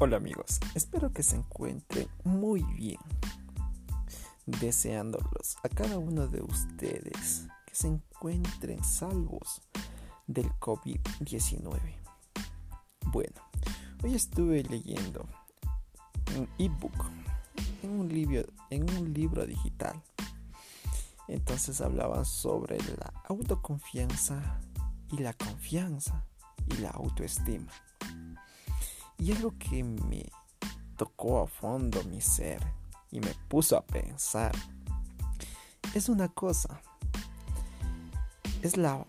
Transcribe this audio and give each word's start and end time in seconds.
Hola 0.00 0.16
amigos, 0.16 0.58
espero 0.74 1.12
que 1.12 1.22
se 1.22 1.36
encuentren 1.36 2.08
muy 2.24 2.64
bien. 2.64 2.98
Deseándolos 4.44 5.56
a 5.62 5.68
cada 5.68 5.98
uno 5.98 6.26
de 6.26 6.42
ustedes 6.42 7.46
que 7.64 7.74
se 7.76 7.86
encuentren 7.86 8.82
salvos 8.82 9.62
del 10.26 10.50
COVID-19. 10.58 11.78
Bueno, 13.06 13.40
hoy 14.02 14.14
estuve 14.16 14.64
leyendo 14.64 15.28
un 16.36 16.48
ebook 16.58 17.04
en 17.84 17.90
un 17.92 18.08
libro, 18.08 18.42
en 18.70 18.90
un 18.98 19.14
libro 19.14 19.46
digital. 19.46 20.02
Entonces 21.28 21.80
hablaban 21.80 22.24
sobre 22.24 22.78
la 22.78 23.12
autoconfianza 23.28 24.60
y 25.12 25.18
la 25.18 25.34
confianza 25.34 26.26
y 26.66 26.78
la 26.78 26.90
autoestima. 26.90 27.70
Y 29.24 29.32
algo 29.32 29.54
que 29.58 29.82
me 29.82 30.30
tocó 30.98 31.40
a 31.40 31.46
fondo 31.46 32.04
mi 32.04 32.20
ser 32.20 32.60
y 33.10 33.20
me 33.20 33.34
puso 33.48 33.74
a 33.78 33.80
pensar 33.80 34.52
es 35.94 36.10
una 36.10 36.28
cosa. 36.28 36.82
Es 38.60 38.76
la, 38.76 39.06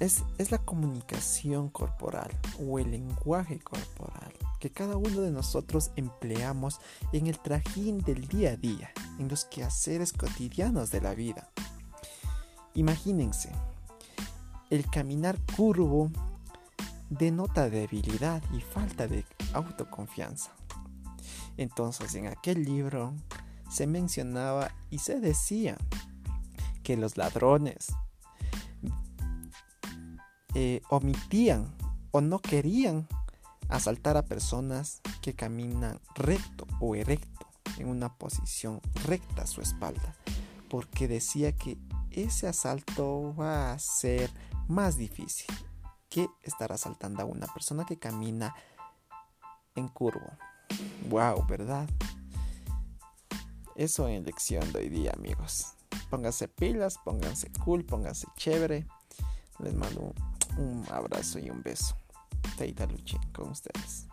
es, 0.00 0.22
es 0.36 0.50
la 0.50 0.58
comunicación 0.58 1.70
corporal 1.70 2.30
o 2.60 2.78
el 2.78 2.90
lenguaje 2.90 3.58
corporal 3.58 4.34
que 4.60 4.68
cada 4.68 4.98
uno 4.98 5.22
de 5.22 5.30
nosotros 5.30 5.92
empleamos 5.96 6.78
en 7.14 7.26
el 7.26 7.38
trajín 7.38 8.00
del 8.02 8.28
día 8.28 8.50
a 8.50 8.56
día, 8.56 8.90
en 9.18 9.28
los 9.28 9.46
quehaceres 9.46 10.12
cotidianos 10.12 10.90
de 10.90 11.00
la 11.00 11.14
vida. 11.14 11.48
Imagínense, 12.74 13.50
el 14.68 14.84
caminar 14.90 15.38
curvo 15.56 16.10
denota 17.18 17.68
debilidad 17.68 18.42
y 18.52 18.60
falta 18.60 19.06
de 19.06 19.26
autoconfianza. 19.52 20.50
Entonces 21.56 22.14
en 22.14 22.26
aquel 22.26 22.64
libro 22.64 23.14
se 23.70 23.86
mencionaba 23.86 24.70
y 24.90 24.98
se 24.98 25.20
decía 25.20 25.76
que 26.82 26.96
los 26.96 27.16
ladrones 27.16 27.92
eh, 30.54 30.80
omitían 30.88 31.74
o 32.12 32.20
no 32.20 32.38
querían 32.40 33.06
asaltar 33.68 34.16
a 34.16 34.24
personas 34.24 35.00
que 35.20 35.34
caminan 35.34 36.00
recto 36.14 36.66
o 36.80 36.94
erecto 36.94 37.46
en 37.78 37.88
una 37.88 38.14
posición 38.16 38.80
recta 39.04 39.42
a 39.42 39.46
su 39.46 39.60
espalda, 39.60 40.14
porque 40.68 41.08
decía 41.08 41.52
que 41.52 41.78
ese 42.10 42.48
asalto 42.48 43.34
va 43.34 43.72
a 43.72 43.78
ser 43.78 44.30
más 44.68 44.96
difícil 44.96 45.46
que 46.12 46.28
estar 46.42 46.70
asaltando 46.72 47.22
a 47.22 47.24
una 47.24 47.46
persona 47.46 47.86
que 47.86 47.98
camina 47.98 48.54
en 49.74 49.88
curvo. 49.88 50.30
Wow, 51.08 51.46
¿verdad? 51.46 51.88
Eso 53.76 54.06
en 54.08 54.24
lección 54.24 54.70
de 54.72 54.80
hoy 54.80 54.88
día, 54.90 55.12
amigos. 55.16 55.72
Pónganse 56.10 56.48
pilas, 56.48 56.98
pónganse 57.02 57.50
cool, 57.64 57.86
pónganse 57.86 58.26
chévere. 58.36 58.86
Les 59.60 59.72
mando 59.72 60.12
un, 60.58 60.84
abrazo 60.90 61.38
y 61.38 61.48
un 61.48 61.62
beso. 61.62 61.96
Teita 62.58 62.84
Luchi 62.84 63.16
con 63.32 63.48
ustedes. 63.48 64.06